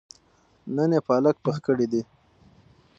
[0.75, 2.01] نن يې پالک پخ کړي دي